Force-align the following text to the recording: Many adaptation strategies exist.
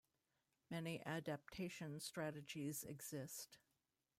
Many 0.71 1.03
adaptation 1.05 1.99
strategies 1.99 2.83
exist. 2.83 3.59